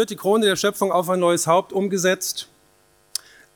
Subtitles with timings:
[0.00, 2.48] wird die Krone der Schöpfung auf ein neues Haupt umgesetzt.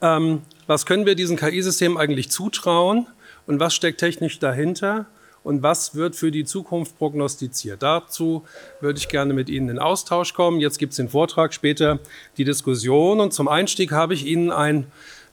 [0.02, 3.06] Ähm, was können wir diesen KI-Systemen eigentlich zutrauen
[3.46, 5.06] und was steckt technisch dahinter
[5.42, 7.82] und was wird für die Zukunft prognostiziert?
[7.82, 8.44] Dazu
[8.82, 10.60] würde ich gerne mit Ihnen in Austausch kommen.
[10.60, 11.98] Jetzt gibt es den Vortrag, später
[12.36, 14.86] die Diskussion und zum Einstieg habe ich Ihnen ein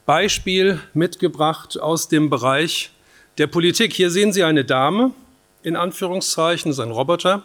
[0.06, 2.94] Beispiel mitgebracht aus dem Bereich
[3.38, 3.92] der Politik.
[3.92, 5.12] Hier sehen Sie eine Dame,
[5.62, 7.44] in Anführungszeichen, das ist ein Roboter,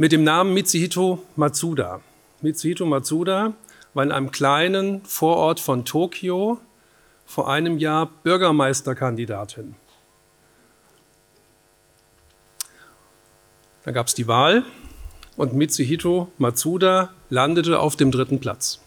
[0.00, 2.00] mit dem Namen Mitsuhito Matsuda.
[2.40, 3.54] Mitsuhito Matsuda
[3.94, 6.60] war in einem kleinen Vorort von Tokio
[7.26, 9.74] vor einem Jahr Bürgermeisterkandidatin.
[13.82, 14.64] Da gab es die Wahl
[15.36, 18.80] und Mitsuhito Matsuda landete auf dem dritten Platz.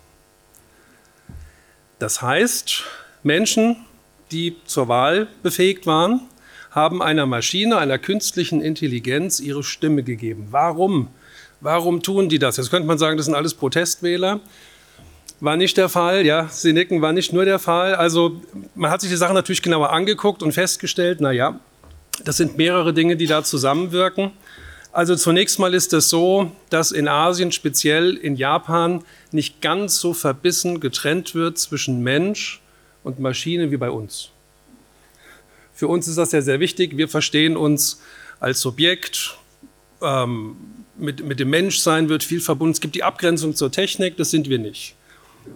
[1.99, 2.85] Das heißt,
[3.21, 3.75] Menschen,
[4.31, 6.21] die zur Wahl befähigt waren,
[6.71, 10.47] haben einer Maschine, einer künstlichen Intelligenz ihre Stimme gegeben.
[10.51, 11.07] Warum?
[11.59, 12.57] Warum tun die das?
[12.57, 14.39] Jetzt könnte man sagen, das sind alles Protestwähler.
[15.41, 17.95] War nicht der Fall, ja, Sie nicken, war nicht nur der Fall.
[17.95, 18.41] Also
[18.73, 21.59] man hat sich die Sache natürlich genauer angeguckt und festgestellt, na ja,
[22.23, 24.31] das sind mehrere Dinge, die da zusammenwirken.
[24.93, 30.13] Also zunächst mal ist es so, dass in Asien, speziell in Japan, nicht ganz so
[30.13, 32.61] verbissen getrennt wird zwischen Mensch
[33.03, 34.30] und Maschine wie bei uns.
[35.73, 36.97] Für uns ist das ja sehr wichtig.
[36.97, 38.01] Wir verstehen uns
[38.39, 39.37] als Subjekt.
[40.01, 40.55] Ähm,
[40.97, 42.73] mit, mit dem Menschsein wird viel verbunden.
[42.73, 44.95] Es gibt die Abgrenzung zur Technik, das sind wir nicht.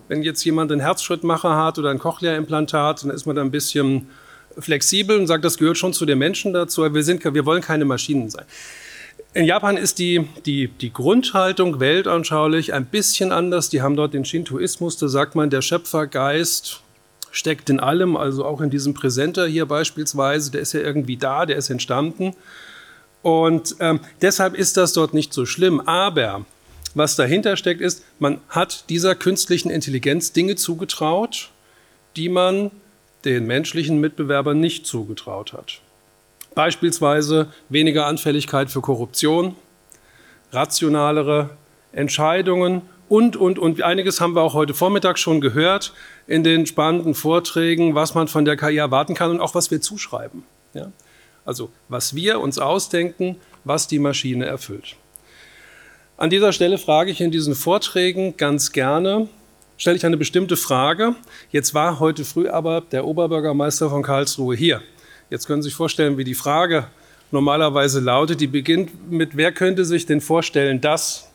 [0.07, 4.07] Wenn jetzt jemand einen Herzschrittmacher hat oder ein Cochlea-Implantat, dann ist man da ein bisschen
[4.57, 7.85] flexibel und sagt, das gehört schon zu den Menschen dazu, wir, sind, wir wollen keine
[7.85, 8.45] Maschinen sein.
[9.33, 13.69] In Japan ist die, die, die Grundhaltung weltanschaulich ein bisschen anders.
[13.69, 16.81] Die haben dort den Shintoismus, da sagt man, der Schöpfergeist
[17.36, 21.46] steckt in allem, also auch in diesem Präsenter hier beispielsweise, der ist ja irgendwie da,
[21.46, 22.34] der ist entstanden.
[23.22, 25.81] Und ähm, deshalb ist das dort nicht so schlimm.
[25.81, 26.45] Aber
[26.94, 31.50] was dahinter steckt, ist, man hat dieser künstlichen Intelligenz Dinge zugetraut,
[32.16, 32.72] die man
[33.25, 35.81] den menschlichen Mitbewerbern nicht zugetraut hat.
[36.53, 39.56] Beispielsweise weniger Anfälligkeit für Korruption,
[40.53, 41.50] rationalere
[41.91, 43.81] Entscheidungen und, und, und.
[43.81, 45.91] Einiges haben wir auch heute Vormittag schon gehört
[46.28, 49.81] in den spannenden Vorträgen, was man von der KI erwarten kann und auch was wir
[49.81, 50.44] zuschreiben.
[50.74, 50.91] Ja?
[51.46, 54.96] Also was wir uns ausdenken, was die Maschine erfüllt.
[56.18, 59.28] An dieser Stelle frage ich in diesen Vorträgen ganz gerne,
[59.78, 61.16] stelle ich eine bestimmte Frage.
[61.52, 64.81] Jetzt war heute früh aber der Oberbürgermeister von Karlsruhe hier.
[65.30, 66.88] Jetzt können Sie sich vorstellen, wie die Frage
[67.31, 68.40] normalerweise lautet.
[68.40, 71.30] Die beginnt mit, wer könnte sich denn vorstellen, dass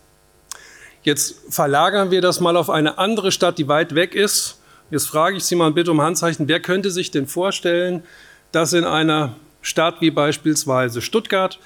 [1.03, 4.60] Jetzt verlagern wir das mal auf eine andere Stadt, die weit weg ist.
[4.91, 8.03] Jetzt frage ich Sie mal bitte um Handzeichen, wer könnte sich denn vorstellen,
[8.51, 11.61] dass in einer Stadt wie beispielsweise Stuttgart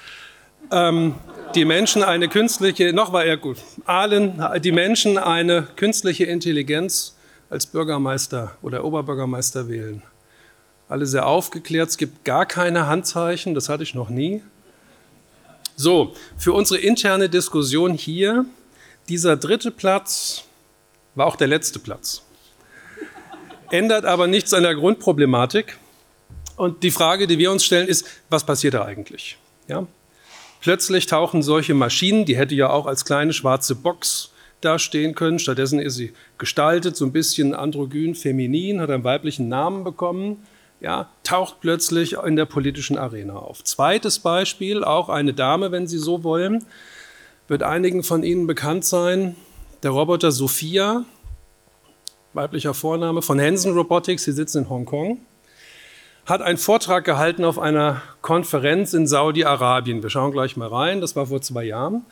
[0.71, 1.15] ähm,
[1.55, 7.15] die Menschen eine künstliche, noch war er gut, Ahlen, die Menschen eine künstliche Intelligenz
[7.49, 10.03] als Bürgermeister oder Oberbürgermeister wählen.
[10.87, 14.43] Alle sehr aufgeklärt, es gibt gar keine Handzeichen, das hatte ich noch nie.
[15.75, 18.45] So, für unsere interne Diskussion hier
[19.09, 20.43] dieser dritte Platz
[21.15, 22.24] war auch der letzte Platz.
[23.71, 25.77] Ändert aber nichts an der Grundproblematik.
[26.57, 29.37] Und die Frage, die wir uns stellen, ist, was passiert da eigentlich?
[29.67, 29.85] Ja?
[30.61, 34.31] Plötzlich tauchen solche Maschinen, die hätte ja auch als kleine schwarze Box
[34.61, 35.37] dastehen können.
[35.39, 40.45] Stattdessen ist sie gestaltet, so ein bisschen androgyn, feminin, hat einen weiblichen Namen bekommen.
[40.81, 43.63] Ja, taucht plötzlich in der politischen Arena auf.
[43.63, 46.65] Zweites Beispiel, auch eine Dame, wenn Sie so wollen,
[47.47, 49.35] wird einigen von Ihnen bekannt sein,
[49.83, 51.05] der Roboter Sophia,
[52.35, 55.19] weiblicher Vorname, von Hansen Robotics, sie sitzen in Hongkong,
[56.25, 60.03] hat einen Vortrag gehalten auf einer Konferenz in Saudi-Arabien.
[60.03, 62.05] Wir schauen gleich mal rein, das war vor zwei Jahren.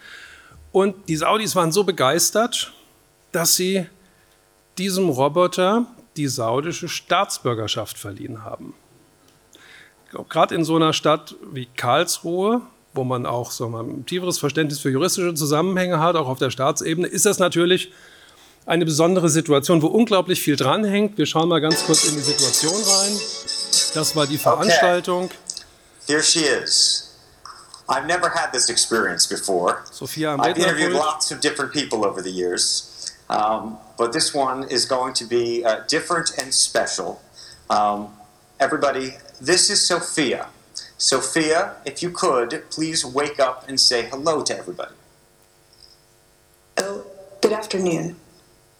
[0.72, 2.74] Und die Saudis waren so begeistert,
[3.32, 3.86] dass sie
[4.78, 8.74] diesem Roboter die saudische Staatsbürgerschaft verliehen haben.
[10.30, 12.62] Gerade in so einer Stadt wie Karlsruhe,
[12.94, 17.08] wo man auch so ein tieferes Verständnis für juristische Zusammenhänge hat, auch auf der Staatsebene,
[17.08, 17.92] ist das natürlich
[18.66, 21.18] eine besondere Situation, wo unglaublich viel dranhängt.
[21.18, 23.20] Wir schauen mal ganz kurz in die Situation rein.
[23.94, 25.26] Das war die Veranstaltung.
[25.26, 25.36] Okay.
[26.08, 27.10] Here she is.
[27.90, 29.84] I've never had this experience before.
[29.92, 34.86] Sophia I've interviewed lots of different people over the years, um, but this one is
[34.86, 37.22] going to be uh, different and special.
[37.70, 38.14] Um,
[38.60, 40.48] everybody, this is Sophia.
[40.98, 44.96] Sophia, if you could, please wake up and say hello to everybody.
[46.78, 47.06] Oh,
[47.42, 48.16] good afternoon.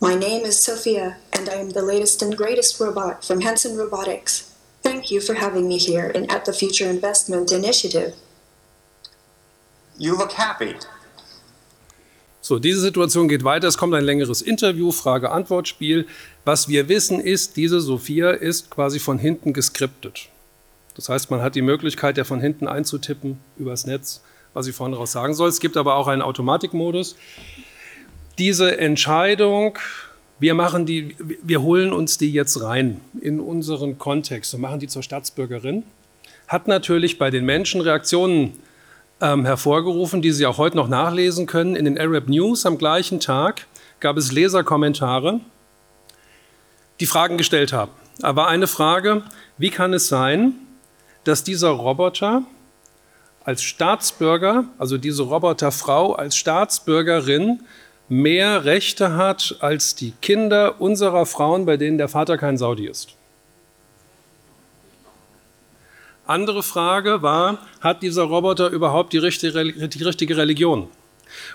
[0.04, 4.54] My name is Sophia, and I am the latest and greatest robot from Hanson Robotics.
[4.82, 8.14] Thank you for having me here and at the Future Investment Initiative.
[9.98, 10.76] You look happy.
[12.42, 13.70] So, diese Situation geht weiter.
[13.70, 16.06] Es kommt ein längeres Interview, Frage-Antwort-Spiel.
[16.44, 20.28] Was wir wissen ist, diese Sophia ist quasi von hinten geskriptet.
[20.96, 24.20] Das heißt, man hat die Möglichkeit, ja von hinten einzutippen übers Netz,
[24.54, 25.48] was sie vorne raus sagen soll.
[25.48, 27.16] Es gibt aber auch einen Automatikmodus.
[28.40, 29.78] Diese Entscheidung,
[30.40, 34.88] wir machen die, wir holen uns die jetzt rein in unseren Kontext und machen die
[34.88, 35.84] zur Staatsbürgerin,
[36.48, 38.54] hat natürlich bei den Menschen Reaktionen
[39.22, 41.76] ähm, hervorgerufen, die Sie auch heute noch nachlesen können.
[41.76, 43.68] In den Arab News am gleichen Tag
[44.00, 45.40] gab es Leserkommentare,
[47.00, 47.92] die Fragen gestellt haben.
[48.20, 49.22] War eine Frage,
[49.60, 50.54] wie kann es sein,
[51.24, 52.44] dass dieser Roboter
[53.46, 57.62] als Staatsbürger, also diese Roboterfrau als Staatsbürgerin
[58.10, 63.16] mehr Rechte hat als die Kinder unserer Frauen, bei denen der Vater kein Saudi ist?
[66.26, 70.88] Andere Frage war, hat dieser Roboter überhaupt die richtige, Religion?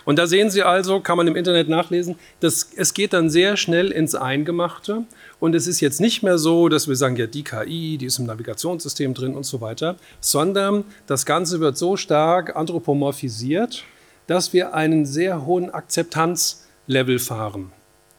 [0.05, 3.57] Und da sehen Sie also, kann man im Internet nachlesen, dass es geht dann sehr
[3.57, 5.05] schnell ins Eingemachte.
[5.41, 8.19] Und es ist jetzt nicht mehr so, dass wir sagen, ja, die KI, die ist
[8.19, 13.85] im Navigationssystem drin und so weiter, sondern das Ganze wird so stark anthropomorphisiert,
[14.29, 17.73] dass wir einen sehr hohen Akzeptanzlevel fahren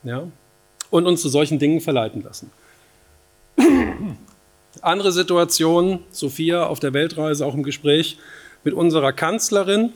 [0.03, 0.23] ja?
[0.89, 2.51] und uns zu solchen Dingen verleiten lassen.
[4.81, 8.17] Andere Situation, Sophia auf der Weltreise, auch im Gespräch
[8.63, 9.93] mit unserer Kanzlerin.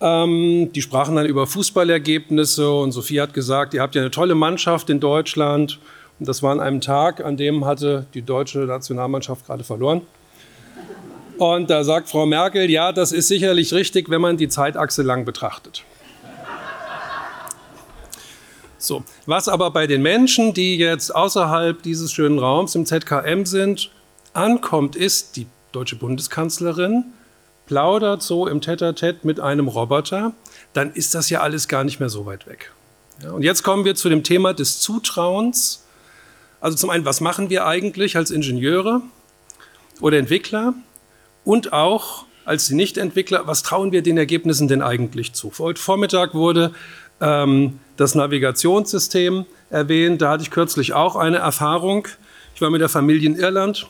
[0.00, 4.34] Ähm, die sprachen dann über Fußballergebnisse und Sophia hat gesagt, ihr habt ja eine tolle
[4.34, 5.80] Mannschaft in Deutschland.
[6.20, 10.02] Und das war an einem Tag, an dem hatte die deutsche Nationalmannschaft gerade verloren.
[11.38, 15.24] Und da sagt Frau Merkel, ja, das ist sicherlich richtig, wenn man die Zeitachse lang
[15.24, 15.84] betrachtet.
[18.78, 23.90] So, was aber bei den Menschen, die jetzt außerhalb dieses schönen Raums im ZKM sind,
[24.34, 27.04] ankommt, ist, die deutsche Bundeskanzlerin
[27.66, 30.32] plaudert so im Tete-a-Tete mit einem Roboter,
[30.74, 32.72] dann ist das ja alles gar nicht mehr so weit weg.
[33.22, 35.84] Ja, und jetzt kommen wir zu dem Thema des Zutrauens.
[36.60, 39.00] Also zum einen, was machen wir eigentlich als Ingenieure
[40.00, 40.74] oder Entwickler?
[41.44, 45.52] Und auch als die Nicht-Entwickler, was trauen wir den Ergebnissen denn eigentlich zu?
[45.58, 46.72] Heute Vormittag wurde
[47.20, 50.22] ähm, das Navigationssystem erwähnt.
[50.22, 52.08] Da hatte ich kürzlich auch eine Erfahrung.
[52.54, 53.86] Ich war mit der Familie in Irland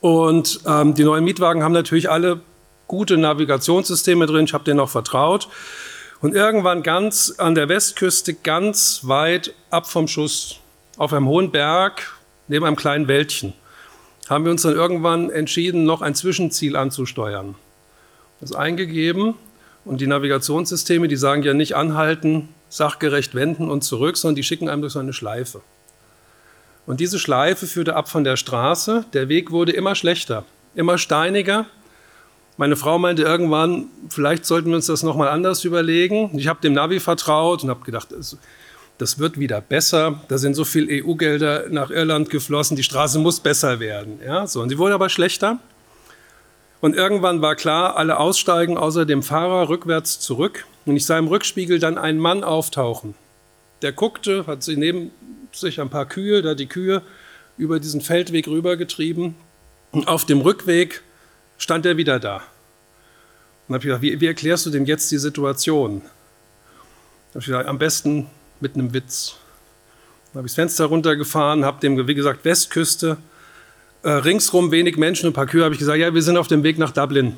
[0.00, 2.40] und ähm, die neuen Mietwagen haben natürlich alle
[2.88, 4.44] gute Navigationssysteme drin.
[4.44, 5.48] Ich habe denen auch vertraut.
[6.20, 10.60] Und irgendwann ganz an der Westküste, ganz weit ab vom Schuss,
[10.96, 12.12] auf einem hohen Berg,
[12.48, 13.54] neben einem kleinen Wäldchen,
[14.28, 17.54] haben wir uns dann irgendwann entschieden, noch ein Zwischenziel anzusteuern.
[18.40, 19.34] Das eingegeben
[19.84, 24.68] und die Navigationssysteme, die sagen ja nicht anhalten, sachgerecht wenden und zurück, sondern die schicken
[24.68, 25.60] einem durch so eine Schleife.
[26.86, 29.04] Und diese Schleife führte ab von der Straße.
[29.12, 30.44] Der Weg wurde immer schlechter,
[30.74, 31.66] immer steiniger.
[32.56, 36.36] Meine Frau meinte irgendwann, vielleicht sollten wir uns das nochmal anders überlegen.
[36.36, 38.08] Ich habe dem Navi vertraut und habe gedacht,
[38.98, 40.20] das, wird wieder besser.
[40.28, 44.20] Da sind so viele EU-Gelder nach Irland geflossen, die Straße muss besser werden.
[44.24, 44.60] Ja, so.
[44.60, 45.58] Und sie wurde aber schlechter.
[46.80, 50.66] Und irgendwann war klar, alle aussteigen, außer dem Fahrer, rückwärts zurück.
[50.84, 53.14] Und ich sah im Rückspiegel dann einen Mann auftauchen.
[53.82, 55.12] Der guckte, hat sie neben
[55.52, 57.02] sich ein paar Kühe, da die Kühe
[57.56, 59.34] über diesen Feldweg rübergetrieben.
[59.92, 61.02] Und auf dem Rückweg
[61.58, 62.42] stand er wieder da.
[63.68, 66.00] Und habe ich gedacht, wie, wie, erklärst du dem jetzt die Situation?
[66.00, 68.26] Da habe ich gesagt, am besten
[68.62, 69.36] mit einem Witz.
[70.32, 73.18] Dann habe ich das Fenster runtergefahren, habe dem, wie gesagt, Westküste,
[74.02, 76.62] äh, ringsrum wenig Menschen, ein paar Kühe, habe ich gesagt, ja, wir sind auf dem
[76.62, 77.36] Weg nach Dublin.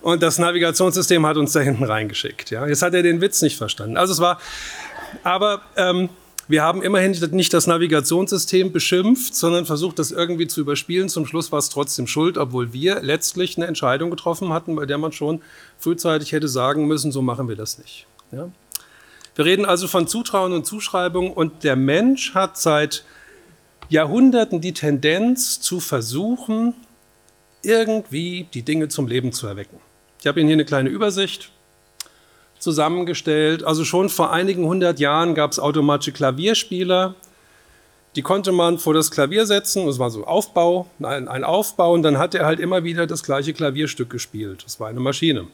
[0.00, 2.50] Und das Navigationssystem hat uns da hinten reingeschickt.
[2.50, 2.66] Ja.
[2.66, 3.96] Jetzt hat er den Witz nicht verstanden.
[3.96, 4.40] Also es war,
[5.22, 6.08] aber ähm,
[6.46, 11.08] wir haben immerhin nicht das Navigationssystem beschimpft, sondern versucht, das irgendwie zu überspielen.
[11.08, 14.96] Zum Schluss war es trotzdem schuld, obwohl wir letztlich eine Entscheidung getroffen hatten, bei der
[14.98, 15.42] man schon
[15.78, 18.06] frühzeitig hätte sagen müssen, so machen wir das nicht.
[18.32, 18.48] Ja?
[19.38, 23.04] Wir reden also von Zutrauen und Zuschreibung und der Mensch hat seit
[23.88, 26.74] Jahrhunderten die Tendenz zu versuchen,
[27.62, 29.78] irgendwie die Dinge zum Leben zu erwecken.
[30.18, 31.52] Ich habe Ihnen hier eine kleine Übersicht
[32.58, 33.62] zusammengestellt.
[33.62, 37.14] Also schon vor einigen hundert Jahren gab es automatische Klavierspieler.
[38.16, 42.02] Die konnte man vor das Klavier setzen, das war so Aufbau, ein, ein Aufbau, und
[42.02, 44.64] dann hat er halt immer wieder das gleiche Klavierstück gespielt.
[44.64, 45.46] Das war eine Maschine.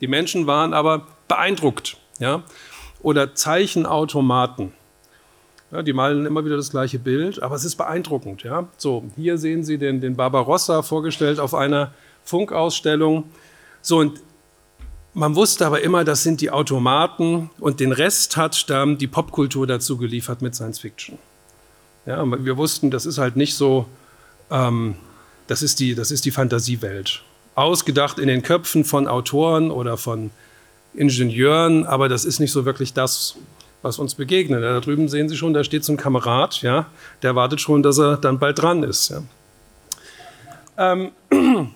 [0.00, 1.96] Die Menschen waren aber beeindruckt.
[2.18, 2.42] Ja?
[3.02, 4.72] Oder Zeichenautomaten.
[5.70, 8.42] Ja, die malen immer wieder das gleiche Bild, aber es ist beeindruckend.
[8.44, 8.68] Ja?
[8.76, 13.24] So, hier sehen Sie den, den Barbarossa vorgestellt auf einer Funkausstellung.
[13.82, 14.20] So, und
[15.14, 19.66] man wusste aber immer, das sind die Automaten und den Rest hat dann die Popkultur
[19.66, 21.18] dazu geliefert mit Science Fiction.
[22.06, 23.86] Ja, wir wussten, das ist halt nicht so,
[24.50, 24.96] ähm,
[25.46, 27.22] das, ist die, das ist die Fantasiewelt.
[27.54, 30.30] Ausgedacht in den Köpfen von Autoren oder von
[30.94, 33.36] Ingenieuren, aber das ist nicht so wirklich das,
[33.82, 34.62] was uns begegnet.
[34.62, 36.86] Da drüben sehen Sie schon, da steht so ein Kamerad, ja,
[37.22, 39.10] der wartet schon, dass er dann bald dran ist.
[39.10, 39.22] Ja.
[40.76, 41.10] Ähm,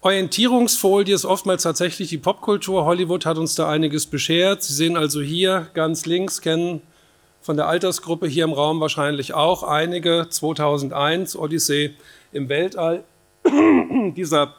[0.00, 2.84] Orientierungsfolie ist oftmals tatsächlich die Popkultur.
[2.84, 4.62] Hollywood hat uns da einiges beschert.
[4.62, 6.82] Sie sehen also hier ganz links, kennen
[7.40, 10.26] von der Altersgruppe hier im Raum wahrscheinlich auch einige.
[10.28, 11.94] 2001, Odyssee
[12.32, 13.04] im Weltall.
[14.16, 14.54] dieser,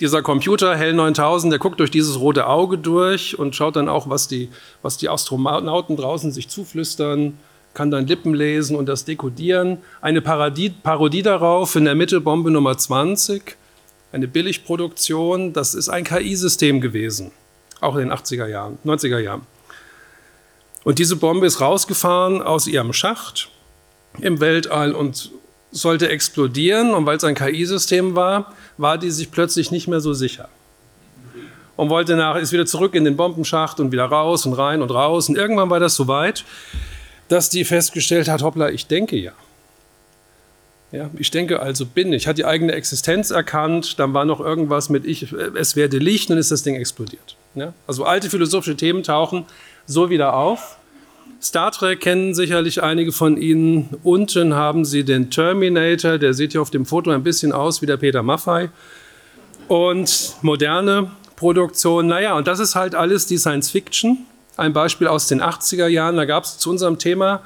[0.00, 4.08] dieser Computer, Hell 9000, der guckt durch dieses rote Auge durch und schaut dann auch,
[4.08, 4.50] was die,
[4.82, 7.38] was die Astronauten draußen sich zuflüstern,
[7.72, 9.78] kann dann Lippen lesen und das dekodieren.
[10.00, 13.56] Eine Parodie, Parodie darauf, in der Mitte Bombe Nummer 20
[14.12, 17.32] eine Billigproduktion, das ist ein KI-System gewesen,
[17.80, 19.42] auch in den 80er Jahren, 90er Jahren.
[20.84, 23.50] Und diese Bombe ist rausgefahren aus ihrem Schacht
[24.20, 25.32] im Weltall und
[25.70, 26.94] sollte explodieren.
[26.94, 30.48] Und weil es ein KI-System war, war die sich plötzlich nicht mehr so sicher.
[31.76, 34.90] Und wollte nach, ist wieder zurück in den Bombenschacht und wieder raus und rein und
[34.90, 35.28] raus.
[35.28, 36.44] Und irgendwann war das so weit,
[37.28, 39.32] dass die festgestellt hat, hoppla, ich denke ja.
[40.92, 44.88] Ja, ich denke also bin ich, hat die eigene Existenz erkannt, dann war noch irgendwas
[44.88, 47.36] mit ich, es werde Licht, dann ist das Ding explodiert.
[47.56, 49.46] Ja, also alte philosophische Themen tauchen
[49.86, 50.78] so wieder auf.
[51.40, 53.90] Star Trek kennen sicherlich einige von Ihnen.
[54.02, 57.86] Unten haben Sie den Terminator, der sieht hier auf dem Foto ein bisschen aus wie
[57.86, 58.70] der Peter Maffei.
[59.68, 64.18] Und moderne Produktion, naja, und das ist halt alles die Science Fiction.
[64.56, 67.42] Ein Beispiel aus den 80er Jahren, da gab es zu unserem Thema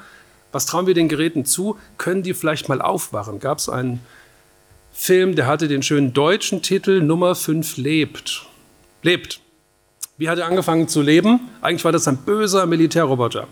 [0.51, 1.77] was trauen wir den Geräten zu?
[1.97, 3.39] Können die vielleicht mal aufwachen?
[3.39, 4.01] Gab es einen
[4.91, 8.45] Film, der hatte den schönen deutschen Titel Nummer 5 lebt.
[9.01, 9.39] Lebt.
[10.17, 11.49] Wie hat er angefangen zu leben?
[11.61, 13.47] Eigentlich war das ein böser Militärroboter.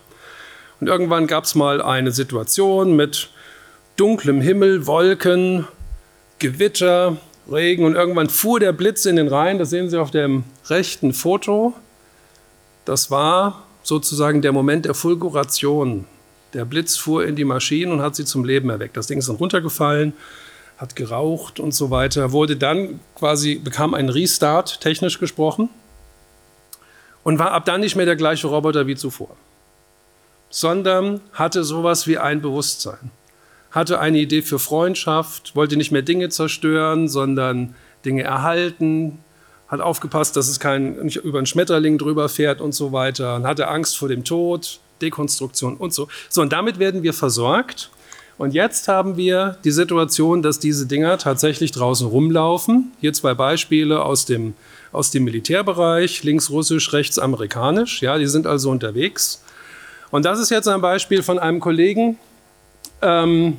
[0.80, 3.30] Und irgendwann gab es mal eine Situation mit
[3.96, 5.68] dunklem Himmel, Wolken,
[6.40, 7.18] Gewitter,
[7.52, 9.60] Regen und irgendwann fuhr der Blitz in den Rhein.
[9.60, 11.74] Das sehen Sie auf dem rechten Foto.
[12.86, 16.06] Das war sozusagen der Moment der Fulguration.
[16.54, 18.98] Der Blitz fuhr in die Maschinen und hat sie zum Leben erweckt.
[18.98, 20.14] Das Ding ist dann runtergefallen,
[20.78, 25.70] hat geraucht und so weiter, wurde dann quasi, bekam einen Restart, technisch gesprochen,
[27.24, 29.36] und war ab dann nicht mehr der gleiche Roboter wie zuvor,
[30.50, 33.12] sondern hatte sowas wie ein Bewusstsein,
[33.72, 37.76] hatte eine Idee für Freundschaft, wollte nicht mehr Dinge zerstören, sondern
[38.06, 39.20] Dinge erhalten,
[39.68, 43.46] hat aufgepasst, dass es kein, nicht über einen Schmetterling drüber fährt und so weiter, und
[43.46, 46.08] hatte Angst vor dem Tod, Dekonstruktion und so.
[46.28, 47.92] So, und damit werden wir versorgt.
[48.38, 52.94] Und jetzt haben wir die Situation, dass diese Dinger tatsächlich draußen rumlaufen.
[53.02, 54.54] Hier zwei Beispiele aus dem,
[54.94, 58.02] aus dem Militärbereich, links russisch, rechts amerikanisch.
[58.02, 59.44] Ja, die sind also unterwegs.
[60.12, 62.18] Und das ist jetzt ein Beispiel von einem Kollegen
[63.02, 63.58] ähm,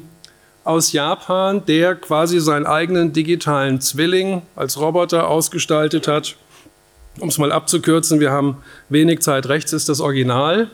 [0.65, 6.37] aus Japan, der quasi seinen eigenen digitalen Zwilling als Roboter ausgestaltet hat.
[7.19, 9.49] Um es mal abzukürzen, wir haben wenig Zeit.
[9.49, 10.71] Rechts ist das Original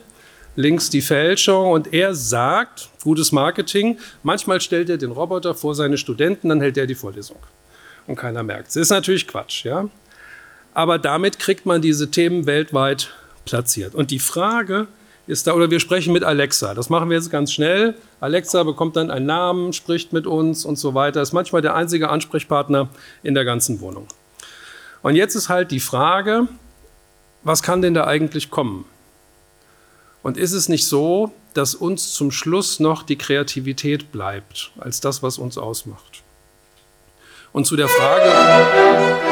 [0.57, 5.99] links die Fälschung und er sagt, gutes Marketing, manchmal stellt er den Roboter vor seine
[5.99, 7.37] Studenten, dann hält er die Vorlesung
[8.07, 8.77] und keiner merkt es.
[8.77, 9.89] Ist natürlich Quatsch, ja.
[10.75, 13.13] Aber damit kriegt man diese Themen weltweit
[13.45, 13.95] platziert.
[13.95, 14.89] Und die Frage
[15.27, 16.75] ist da, oder wir sprechen mit Alexa.
[16.75, 17.95] Das machen wir jetzt ganz schnell.
[18.21, 21.21] Alexa bekommt dann einen Namen, spricht mit uns und so weiter.
[21.21, 22.89] Ist manchmal der einzige Ansprechpartner
[23.23, 24.07] in der ganzen Wohnung.
[25.03, 26.49] Und jetzt ist halt die Frage,
[27.43, 28.85] was kann denn da eigentlich kommen?
[30.23, 35.23] Und ist es nicht so, dass uns zum Schluss noch die Kreativität bleibt, als das,
[35.23, 36.23] was uns ausmacht?
[37.53, 39.26] Und zu der Frage.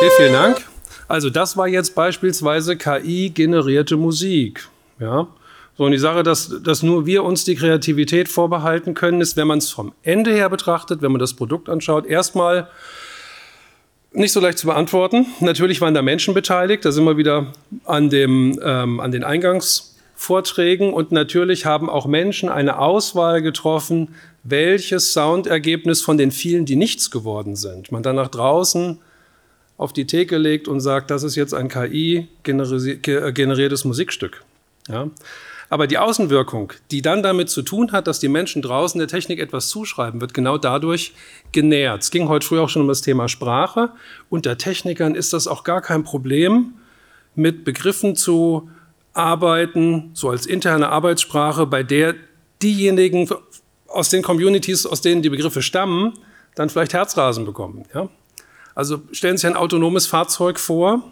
[0.00, 0.64] Okay, vielen Dank.
[1.08, 4.66] Also das war jetzt beispielsweise KI-generierte Musik.
[4.98, 5.26] Ja?
[5.76, 9.46] So, und die Sache, dass, dass nur wir uns die Kreativität vorbehalten können, ist, wenn
[9.46, 12.70] man es vom Ende her betrachtet, wenn man das Produkt anschaut, erstmal
[14.14, 15.26] nicht so leicht zu beantworten.
[15.40, 17.52] Natürlich waren da Menschen beteiligt, da sind wir wieder
[17.84, 24.14] an, dem, ähm, an den Eingangsvorträgen und natürlich haben auch Menschen eine Auswahl getroffen,
[24.44, 28.98] welches Soundergebnis von den vielen, die nichts geworden sind, man dann nach draußen
[29.80, 34.44] auf die Theke legt und sagt, das ist jetzt ein KI-generiertes Musikstück.
[34.88, 35.08] Ja?
[35.70, 39.38] Aber die Außenwirkung, die dann damit zu tun hat, dass die Menschen draußen der Technik
[39.38, 41.14] etwas zuschreiben, wird genau dadurch
[41.52, 42.02] genährt.
[42.02, 43.88] Es ging heute früh auch schon um das Thema Sprache.
[44.28, 46.74] Unter Technikern ist das auch gar kein Problem,
[47.34, 48.68] mit Begriffen zu
[49.14, 52.16] arbeiten, so als interne Arbeitssprache, bei der
[52.62, 53.30] diejenigen
[53.88, 56.18] aus den Communities, aus denen die Begriffe stammen,
[56.54, 57.86] dann vielleicht Herzrasen bekommen.
[57.94, 58.10] Ja?
[58.74, 61.02] Also stellen Sie sich ein autonomes Fahrzeug vor.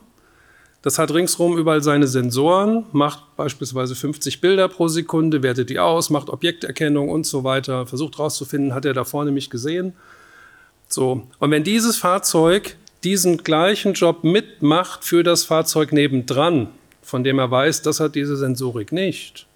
[0.83, 6.09] Das hat ringsherum überall seine Sensoren, macht beispielsweise 50 Bilder pro Sekunde, wertet die aus,
[6.09, 9.95] macht Objekterkennung und so weiter, versucht herauszufinden, hat er da vorne mich gesehen.
[10.89, 11.27] So.
[11.41, 16.69] Und wenn dieses Fahrzeug diesen gleichen Job mitmacht für das Fahrzeug nebendran,
[17.03, 19.47] von dem er weiß, das hat diese Sensorik nicht,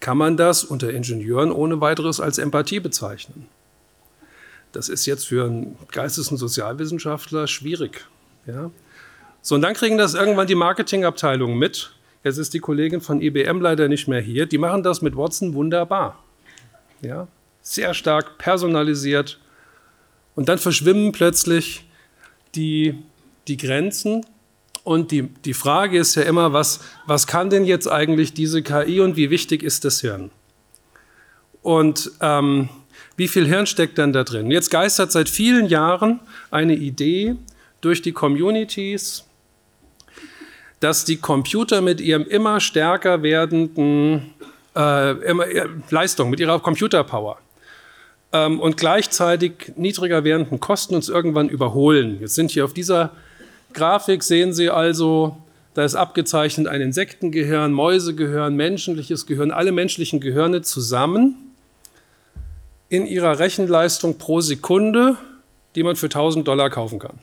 [0.00, 3.46] kann man das unter Ingenieuren ohne weiteres als Empathie bezeichnen.
[4.72, 8.06] Das ist jetzt für einen Geistes- und Sozialwissenschaftler schwierig.
[8.46, 8.70] Ja?
[9.42, 11.92] So, und dann kriegen das irgendwann die Marketingabteilungen mit.
[12.24, 14.46] Jetzt ist die Kollegin von IBM leider nicht mehr hier.
[14.46, 16.18] Die machen das mit Watson wunderbar.
[17.00, 17.28] Ja?
[17.60, 19.38] Sehr stark personalisiert.
[20.34, 21.84] Und dann verschwimmen plötzlich
[22.54, 22.94] die,
[23.48, 24.24] die Grenzen.
[24.84, 29.00] Und die, die Frage ist ja immer, was, was kann denn jetzt eigentlich diese KI
[29.00, 30.30] und wie wichtig ist das Hirn?
[31.62, 32.68] Und ähm,
[33.16, 34.50] wie viel Hirn steckt dann da drin?
[34.50, 37.36] Jetzt geistert seit vielen Jahren eine Idee
[37.80, 39.24] durch die Communities,
[40.80, 44.32] dass die Computer mit ihrem immer stärker werdenden
[44.74, 47.38] äh, äh, Leistung, mit ihrer Computerpower
[48.32, 52.18] ähm, und gleichzeitig niedriger werdenden Kosten uns irgendwann überholen.
[52.20, 53.10] Jetzt sind hier auf dieser
[53.74, 55.36] Grafik, sehen Sie also,
[55.74, 61.51] da ist abgezeichnet ein Insektengehirn, Mäusegehirn, menschliches Gehirn, alle menschlichen Gehirne zusammen
[62.92, 65.16] in ihrer Rechenleistung pro Sekunde,
[65.74, 67.20] die man für 1000 Dollar kaufen kann.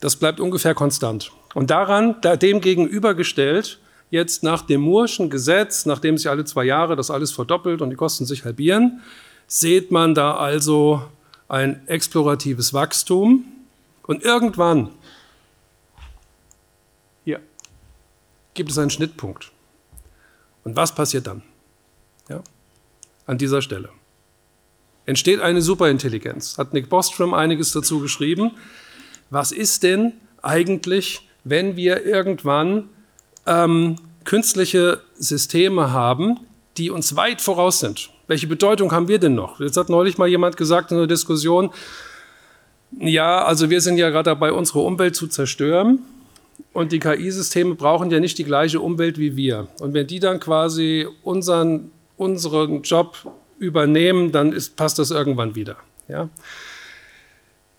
[0.00, 1.32] Das bleibt ungefähr konstant.
[1.52, 3.78] Und daran, dem gegenübergestellt,
[4.08, 7.96] jetzt nach dem Murschen Gesetz, nachdem sich alle zwei Jahre das alles verdoppelt und die
[7.96, 9.02] Kosten sich halbieren,
[9.46, 11.02] sieht man da also
[11.48, 13.44] ein exploratives Wachstum
[14.04, 14.88] und irgendwann
[17.26, 17.40] hier
[18.54, 19.52] gibt es einen Schnittpunkt.
[20.64, 21.42] Und was passiert dann?
[22.30, 22.42] Ja,
[23.30, 23.88] an dieser Stelle
[25.06, 26.56] entsteht eine Superintelligenz.
[26.56, 28.52] Hat Nick Bostrom einiges dazu geschrieben.
[29.30, 30.12] Was ist denn
[30.42, 32.88] eigentlich, wenn wir irgendwann
[33.46, 36.40] ähm, künstliche Systeme haben,
[36.76, 38.10] die uns weit voraus sind?
[38.28, 39.58] Welche Bedeutung haben wir denn noch?
[39.60, 41.70] Jetzt hat neulich mal jemand gesagt in einer Diskussion,
[42.98, 46.00] ja, also wir sind ja gerade dabei, unsere Umwelt zu zerstören.
[46.72, 49.68] Und die KI-Systeme brauchen ja nicht die gleiche Umwelt wie wir.
[49.80, 53.16] Und wenn die dann quasi unseren, unseren Job
[53.58, 55.76] übernehmen, dann ist, passt das irgendwann wieder.
[56.06, 56.28] Ja?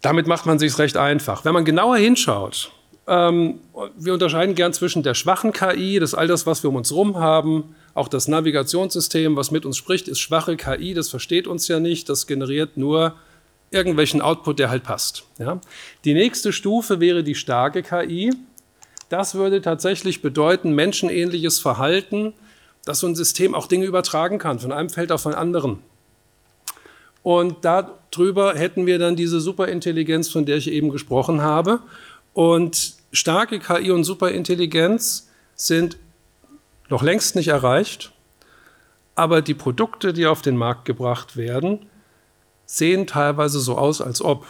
[0.01, 1.45] Damit macht man sich recht einfach.
[1.45, 2.71] Wenn man genauer hinschaut,
[3.07, 3.59] ähm,
[3.97, 6.89] wir unterscheiden gern zwischen der schwachen KI, das ist all das, was wir um uns
[6.89, 11.67] herum haben, auch das Navigationssystem, was mit uns spricht, ist schwache KI, das versteht uns
[11.67, 13.13] ja nicht, das generiert nur
[13.69, 15.25] irgendwelchen Output, der halt passt.
[15.37, 15.61] Ja?
[16.03, 18.33] Die nächste Stufe wäre die starke KI.
[19.09, 22.33] Das würde tatsächlich bedeuten, menschenähnliches Verhalten,
[22.85, 25.79] dass so ein System auch Dinge übertragen kann, von einem Feld auf ein anderen.
[27.23, 31.79] Und darüber hätten wir dann diese Superintelligenz, von der ich eben gesprochen habe.
[32.33, 35.97] Und starke KI und Superintelligenz sind
[36.89, 38.11] noch längst nicht erreicht,
[39.15, 41.85] aber die Produkte, die auf den Markt gebracht werden,
[42.65, 44.45] sehen teilweise so aus, als ob.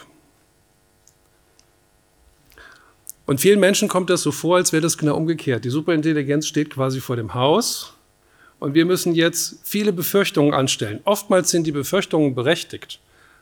[3.25, 5.65] Und vielen Menschen kommt das so vor, als wäre das genau umgekehrt.
[5.65, 7.93] Die Superintelligenz steht quasi vor dem Haus
[8.61, 11.01] und wir müssen jetzt viele Befürchtungen anstellen.
[11.03, 12.99] Oftmals sind die Befürchtungen berechtigt.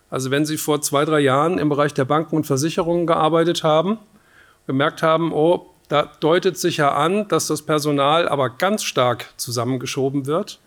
[0.10, 4.00] Also wenn Sie vor zwei, drei Jahren im Bereich der Banken und Versicherungen gearbeitet haben,
[4.66, 10.26] gemerkt haben, oh, da deutet sich ja an, dass das Personal aber ganz stark zusammengeschoben
[10.26, 10.62] wird,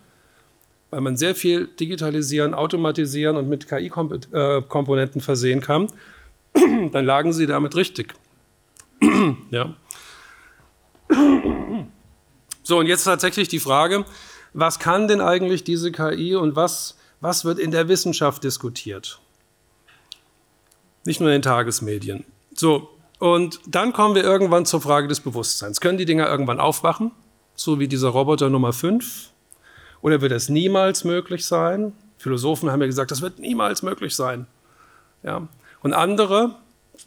[0.91, 5.87] weil man sehr viel digitalisieren, automatisieren und mit KI-Komponenten versehen kann.
[6.53, 8.13] Dann lagen sie damit richtig.
[9.49, 9.73] ja.
[12.61, 14.05] So, und jetzt tatsächlich die Frage,
[14.53, 19.19] was kann denn eigentlich diese KI und was, was wird in der Wissenschaft diskutiert?
[21.05, 22.23] Nicht nur in den Tagesmedien.
[22.55, 22.89] So,
[23.19, 25.81] und dann kommen wir irgendwann zur Frage des Bewusstseins.
[25.81, 27.11] Können die Dinger irgendwann aufwachen,
[27.55, 29.29] so wie dieser Roboter Nummer 5?
[30.01, 31.93] Oder wird das niemals möglich sein?
[32.17, 34.47] Philosophen haben ja gesagt, das wird niemals möglich sein.
[35.23, 35.47] Ja?
[35.81, 36.55] Und andere,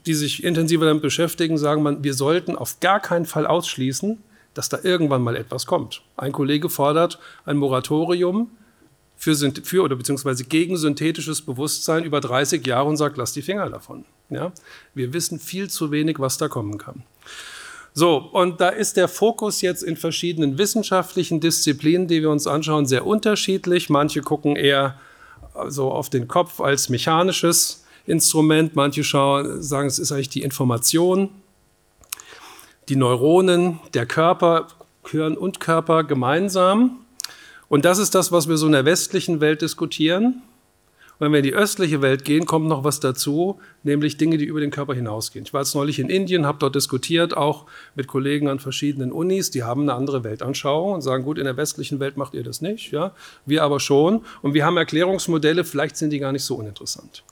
[0.07, 4.23] die sich intensiver damit beschäftigen, sagen, wir sollten auf gar keinen Fall ausschließen,
[4.57, 6.03] dass da irgendwann mal etwas kommt.
[6.17, 8.51] Ein Kollege fordert ein Moratorium
[9.17, 13.69] für, für oder beziehungsweise gegen synthetisches Bewusstsein über 30 Jahre und sagt, lass die Finger
[13.71, 14.05] davon.
[14.31, 14.53] Ja?
[14.95, 17.03] Wir wissen viel zu wenig, was da kommen kann.
[17.95, 22.85] So, und da ist der Fokus jetzt in verschiedenen wissenschaftlichen Disziplinen, die wir uns anschauen,
[22.85, 23.89] sehr unterschiedlich.
[23.89, 24.99] Manche gucken eher
[25.69, 31.31] so auf den Kopf als mechanisches Instrument, manche schauen, sagen, es ist eigentlich die Information,
[32.89, 34.69] die Neuronen, der Körper,
[35.09, 36.99] Hirn und Körper gemeinsam.
[37.69, 40.43] Und das ist das, was wir so in der westlichen Welt diskutieren.
[41.19, 44.61] wenn wir in die östliche Welt gehen, kommt noch was dazu, nämlich Dinge, die über
[44.61, 45.47] den Körper hinausgehen.
[45.47, 49.51] Ich war jetzt neulich in Indien, habe dort diskutiert, auch mit Kollegen an verschiedenen Unis,
[49.51, 52.61] die haben eine andere Weltanschauung und sagen, gut, in der westlichen Welt macht ihr das
[52.61, 53.15] nicht, ja,
[53.47, 54.27] wir aber schon.
[54.43, 57.25] Und wir haben Erklärungsmodelle, vielleicht sind die gar nicht so uninteressant.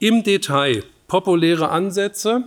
[0.00, 2.42] Im Detail populäre Ansätze.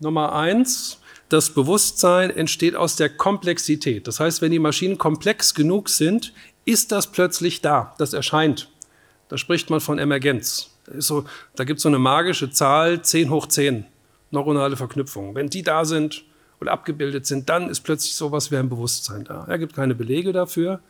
[0.00, 4.06] Nummer eins, das Bewusstsein entsteht aus der Komplexität.
[4.06, 6.32] Das heißt, wenn die Maschinen komplex genug sind,
[6.64, 8.68] ist das plötzlich da, das erscheint.
[9.28, 10.70] Da spricht man von Emergenz.
[10.84, 11.24] Da, so,
[11.56, 13.86] da gibt es so eine magische Zahl, 10 hoch 10,
[14.30, 15.34] neuronale Verknüpfungen.
[15.34, 16.24] Wenn die da sind
[16.60, 19.44] oder abgebildet sind, dann ist plötzlich sowas wie ein Bewusstsein da.
[19.48, 20.80] Er gibt keine Belege dafür.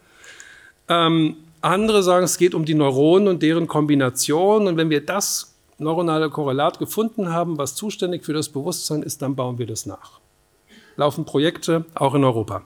[0.88, 4.68] Ähm, andere sagen, es geht um die Neuronen und deren Kombination.
[4.68, 9.35] Und wenn wir das neuronale Korrelat gefunden haben, was zuständig für das Bewusstsein ist, dann
[9.35, 10.20] bauen wir das nach.
[10.97, 12.63] Laufen Projekte auch in Europa.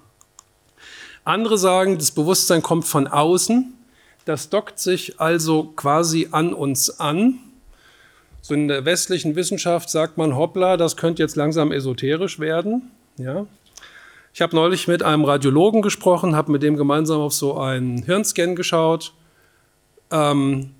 [1.24, 3.74] Andere sagen, das Bewusstsein kommt von außen.
[4.24, 7.38] Das dockt sich also quasi an uns an.
[8.42, 12.90] So in der westlichen Wissenschaft sagt man, hoppla, das könnte jetzt langsam esoterisch werden.
[13.16, 13.46] Ja.
[14.32, 18.54] Ich habe neulich mit einem Radiologen gesprochen, habe mit dem gemeinsam auf so einen Hirnscan
[18.54, 19.12] geschaut
[20.10, 20.70] ähm,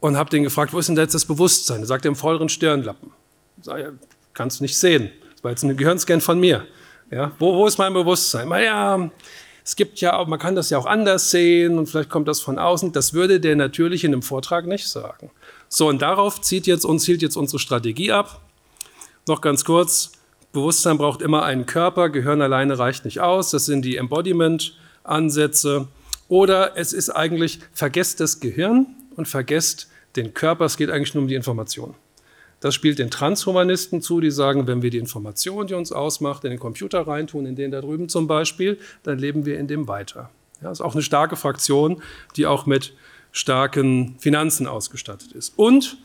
[0.00, 1.80] und habe den gefragt, wo ist denn jetzt das Bewusstsein?
[1.80, 3.12] Er sagt, im vorderen Stirnlappen.
[3.64, 3.76] Ja,
[4.34, 5.10] kannst du nicht sehen.
[5.46, 6.66] War jetzt ein Gehirnscan von mir.
[7.08, 8.50] Ja, wo, wo ist mein Bewusstsein?
[8.50, 9.08] Ja,
[9.62, 12.58] es gibt ja, man kann das ja auch anders sehen und vielleicht kommt das von
[12.58, 12.90] außen.
[12.90, 15.30] Das würde der natürlich in einem Vortrag nicht sagen.
[15.68, 18.40] So, und darauf zieht jetzt, und zielt jetzt unsere Strategie ab.
[19.28, 20.10] Noch ganz kurz.
[20.50, 22.08] Bewusstsein braucht immer einen Körper.
[22.08, 23.52] Gehirn alleine reicht nicht aus.
[23.52, 25.86] Das sind die Embodiment-Ansätze.
[26.26, 30.64] Oder es ist eigentlich, vergesst das Gehirn und vergesst den Körper.
[30.64, 31.94] Es geht eigentlich nur um die Information.
[32.66, 36.50] Das spielt den Transhumanisten zu, die sagen, wenn wir die Information, die uns ausmacht, in
[36.50, 40.30] den Computer reintun, in den da drüben zum Beispiel, dann leben wir in dem weiter.
[40.60, 42.02] Ja, ist auch eine starke Fraktion,
[42.34, 42.92] die auch mit
[43.30, 45.52] starken Finanzen ausgestattet ist.
[45.54, 45.98] Und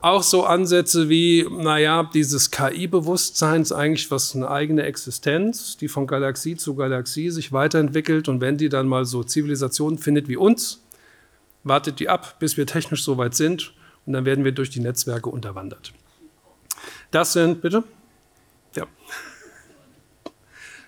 [0.00, 6.08] auch so Ansätze wie, naja, dieses KI-Bewusstsein ist eigentlich was eine eigene Existenz, die von
[6.08, 10.82] Galaxie zu Galaxie sich weiterentwickelt und wenn die dann mal so Zivilisationen findet wie uns,
[11.62, 13.72] wartet die ab, bis wir technisch so weit sind
[14.06, 15.92] und dann werden wir durch die Netzwerke unterwandert.
[17.10, 17.84] Das sind, bitte?
[18.74, 18.86] Ja.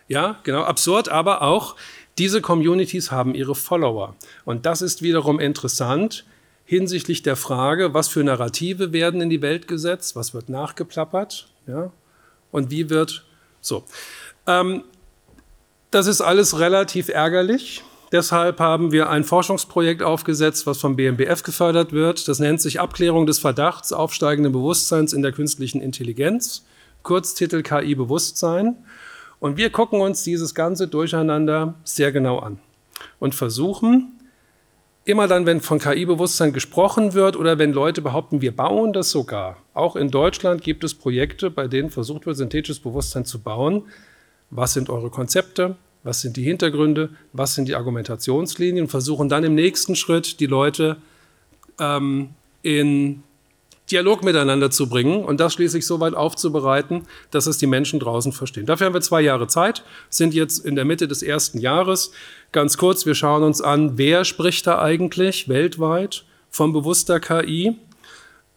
[0.09, 1.77] Ja, genau, absurd, aber auch
[2.17, 4.17] diese Communities haben ihre Follower.
[4.45, 6.25] Und das ist wiederum interessant
[6.65, 11.91] hinsichtlich der Frage, was für Narrative werden in die Welt gesetzt, was wird nachgeplappert ja,
[12.51, 13.25] und wie wird
[13.61, 13.85] so.
[14.47, 14.85] Ähm,
[15.91, 17.83] das ist alles relativ ärgerlich.
[18.11, 22.27] Deshalb haben wir ein Forschungsprojekt aufgesetzt, was vom BMBF gefördert wird.
[22.27, 26.65] Das nennt sich Abklärung des Verdachts aufsteigenden Bewusstseins in der künstlichen Intelligenz,
[27.03, 28.77] Kurztitel KI Bewusstsein.
[29.41, 32.59] Und wir gucken uns dieses ganze Durcheinander sehr genau an
[33.19, 34.19] und versuchen,
[35.05, 39.57] immer dann, wenn von KI-Bewusstsein gesprochen wird oder wenn Leute behaupten, wir bauen das sogar.
[39.73, 43.85] Auch in Deutschland gibt es Projekte, bei denen versucht wird, synthetisches Bewusstsein zu bauen.
[44.51, 45.77] Was sind eure Konzepte?
[46.03, 50.47] Was sind die Hintergründe, was sind die Argumentationslinien und versuchen dann im nächsten Schritt die
[50.47, 50.97] Leute
[51.79, 52.31] ähm,
[52.63, 53.23] in
[53.91, 58.33] Dialog miteinander zu bringen und das schließlich so weit aufzubereiten, dass es die Menschen draußen
[58.33, 58.67] verstehen.
[58.67, 62.11] Dafür haben wir zwei Jahre Zeit, sind jetzt in der Mitte des ersten Jahres.
[62.53, 67.77] Ganz kurz, wir schauen uns an, wer spricht da eigentlich weltweit von bewusster KI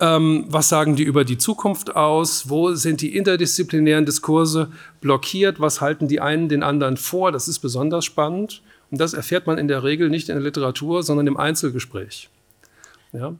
[0.01, 2.49] ähm, was sagen die über die Zukunft aus?
[2.49, 5.59] Wo sind die interdisziplinären Diskurse blockiert?
[5.59, 7.31] Was halten die einen den anderen vor?
[7.31, 8.63] Das ist besonders spannend.
[8.89, 12.29] Und das erfährt man in der Regel nicht in der Literatur, sondern im Einzelgespräch.
[13.13, 13.35] Ja?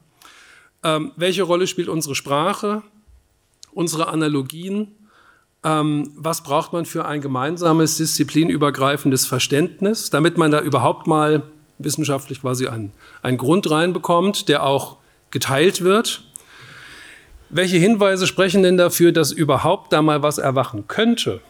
[0.84, 2.84] Ähm, welche Rolle spielt unsere Sprache,
[3.71, 4.89] unsere Analogien?
[5.63, 11.41] Ähm, was braucht man für ein gemeinsames, disziplinübergreifendes Verständnis, damit man da überhaupt mal
[11.80, 12.91] wissenschaftlich quasi einen,
[13.24, 14.97] einen Grund reinbekommt, der auch
[15.32, 16.24] geteilt wird?
[17.54, 21.42] Welche Hinweise sprechen denn dafür, dass überhaupt da mal was erwachen könnte?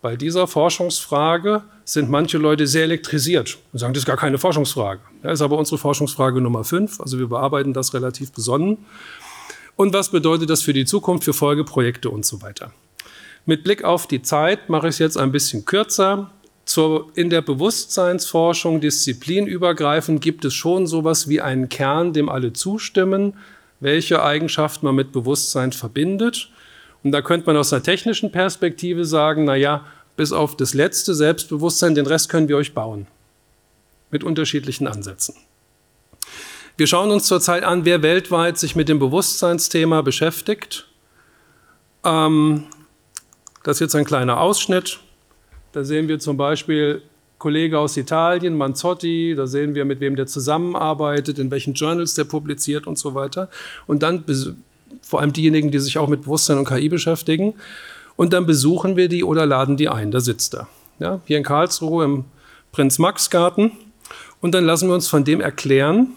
[0.00, 5.00] Bei dieser Forschungsfrage sind manche Leute sehr elektrisiert und sagen, das ist gar keine Forschungsfrage.
[5.24, 7.00] Das ist aber unsere Forschungsfrage Nummer fünf.
[7.00, 8.78] Also wir bearbeiten das relativ besonnen.
[9.74, 12.70] Und was bedeutet das für die Zukunft, für Folgeprojekte und so weiter?
[13.44, 16.30] Mit Blick auf die Zeit mache ich es jetzt ein bisschen kürzer.
[16.66, 23.34] Zur, in der Bewusstseinsforschung disziplinübergreifend gibt es schon sowas wie einen Kern, dem alle zustimmen
[23.80, 26.50] welche Eigenschaften man mit Bewusstsein verbindet.
[27.02, 29.86] Und da könnte man aus einer technischen Perspektive sagen, na ja,
[30.16, 33.06] bis auf das letzte Selbstbewusstsein, den Rest können wir euch bauen.
[34.10, 35.34] Mit unterschiedlichen Ansätzen.
[36.76, 40.88] Wir schauen uns zurzeit an, wer weltweit sich mit dem Bewusstseinsthema beschäftigt.
[42.04, 42.66] Ähm,
[43.64, 45.00] das ist jetzt ein kleiner Ausschnitt.
[45.72, 47.02] Da sehen wir zum Beispiel
[47.38, 52.24] Kollege aus Italien, Manzotti, da sehen wir, mit wem der zusammenarbeitet, in welchen Journals der
[52.24, 53.48] publiziert und so weiter.
[53.86, 54.24] Und dann
[55.02, 57.54] vor allem diejenigen, die sich auch mit Bewusstsein und KI beschäftigen.
[58.16, 60.10] Und dann besuchen wir die oder laden die ein.
[60.10, 60.68] Da sitzt er.
[60.98, 62.24] Ja, hier in Karlsruhe im
[62.72, 63.72] Prinz-Max-Garten.
[64.40, 66.08] Und dann lassen wir uns von dem erklären,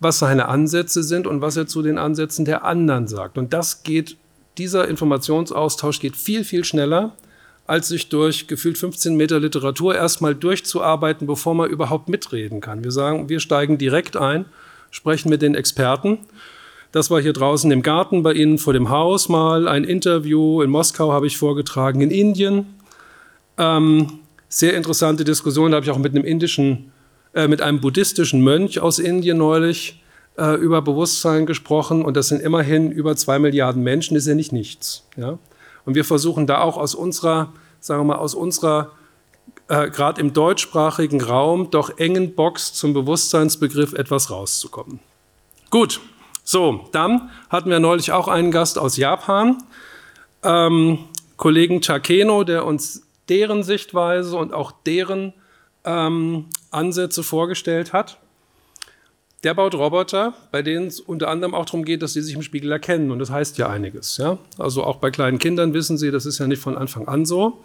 [0.00, 3.38] was seine Ansätze sind und was er zu den Ansätzen der anderen sagt.
[3.38, 4.16] Und das geht,
[4.58, 7.16] dieser Informationsaustausch geht viel, viel schneller,
[7.66, 12.84] als sich durch gefühlt 15 Meter Literatur erstmal durchzuarbeiten, bevor man überhaupt mitreden kann.
[12.84, 14.44] Wir sagen, wir steigen direkt ein,
[14.90, 16.18] sprechen mit den Experten.
[16.92, 20.62] Das war hier draußen im Garten bei Ihnen vor dem Haus mal ein Interview.
[20.62, 22.66] In Moskau habe ich vorgetragen, in Indien.
[23.58, 26.92] Ähm, sehr interessante Diskussion, da habe ich auch mit einem indischen,
[27.34, 30.02] äh, mit einem buddhistischen Mönch aus Indien neulich
[30.38, 32.04] äh, über Bewusstsein gesprochen.
[32.04, 35.04] Und das sind immerhin über zwei Milliarden Menschen, das ist ja nicht nichts.
[35.16, 35.38] Ja?
[35.84, 38.92] Und wir versuchen da auch aus unserer, sagen wir mal, aus unserer
[39.68, 45.00] äh, gerade im deutschsprachigen Raum doch engen Box zum Bewusstseinsbegriff etwas rauszukommen.
[45.70, 46.00] Gut,
[46.42, 49.62] so, dann hatten wir neulich auch einen Gast aus Japan,
[50.42, 50.98] ähm,
[51.36, 55.32] Kollegen Takeno, der uns deren Sichtweise und auch deren
[55.84, 58.18] ähm, Ansätze vorgestellt hat.
[59.44, 62.40] Der baut Roboter, bei denen es unter anderem auch darum geht, dass sie sich im
[62.42, 63.10] Spiegel erkennen.
[63.10, 64.16] Und das heißt ja einiges.
[64.16, 64.38] Ja?
[64.58, 67.62] Also auch bei kleinen Kindern wissen Sie, das ist ja nicht von Anfang an so.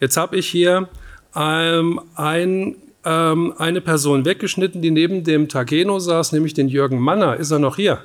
[0.00, 0.88] Jetzt habe ich hier
[1.34, 7.36] ähm, ein, ähm, eine Person weggeschnitten, die neben dem Takeno saß, nämlich den Jürgen Manner.
[7.36, 8.04] Ist er noch hier?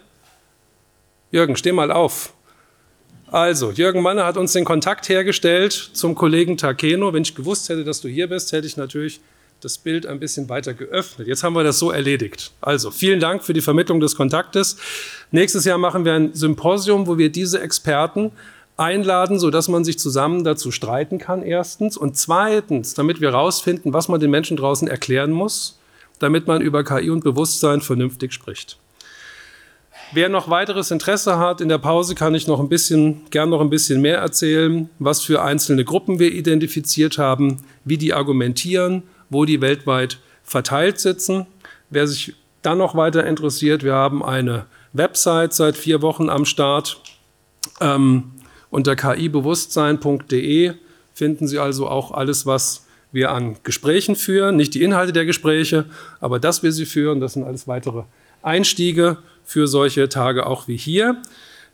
[1.29, 2.33] Jürgen, steh mal auf.
[3.27, 7.13] Also, Jürgen Manner hat uns den Kontakt hergestellt zum Kollegen Takeno.
[7.13, 9.19] Wenn ich gewusst hätte, dass du hier bist, hätte ich natürlich
[9.61, 11.27] das Bild ein bisschen weiter geöffnet.
[11.27, 12.51] Jetzt haben wir das so erledigt.
[12.61, 14.77] Also vielen Dank für die Vermittlung des Kontaktes.
[15.31, 18.31] Nächstes Jahr machen wir ein Symposium, wo wir diese Experten
[18.77, 21.97] einladen, sodass man sich zusammen dazu streiten kann, erstens.
[21.97, 25.79] Und zweitens, damit wir herausfinden, was man den Menschen draußen erklären muss,
[26.19, 28.77] damit man über KI und Bewusstsein vernünftig spricht.
[30.11, 33.61] Wer noch weiteres Interesse hat, in der Pause kann ich noch ein bisschen, gern noch
[33.61, 39.45] ein bisschen mehr erzählen, was für einzelne Gruppen wir identifiziert haben, wie die argumentieren wo
[39.45, 41.45] die weltweit verteilt sitzen.
[41.89, 47.01] Wer sich dann noch weiter interessiert, wir haben eine Website seit vier Wochen am Start.
[47.79, 48.31] Ähm,
[48.69, 50.73] unter kibewusstsein.de
[51.13, 54.55] finden Sie also auch alles, was wir an Gesprächen führen.
[54.55, 55.85] Nicht die Inhalte der Gespräche,
[56.19, 58.03] aber dass wir sie führen, das sind alles weitere
[58.41, 61.17] Einstiege für solche Tage auch wie hier.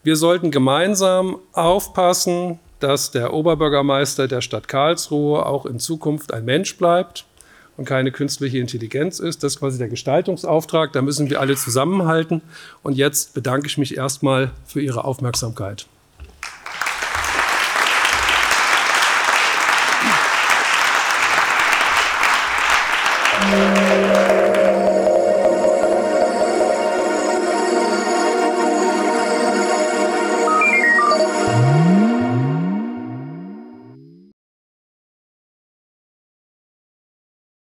[0.04, 6.78] Wir sollten gemeinsam aufpassen, dass der Oberbürgermeister der Stadt Karlsruhe auch in Zukunft ein Mensch
[6.78, 7.26] bleibt
[7.78, 9.44] und keine künstliche Intelligenz ist.
[9.44, 10.94] Das ist quasi der Gestaltungsauftrag.
[10.94, 12.42] Da müssen wir alle zusammenhalten.
[12.84, 15.88] Und jetzt bedanke ich mich erstmal für Ihre Aufmerksamkeit.